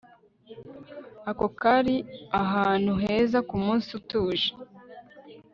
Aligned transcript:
Ako 1.29 1.45
kari 1.61 1.95
ahantu 2.41 2.91
heza 3.03 3.39
kumunsi 3.49 3.89
utuje 3.99 4.47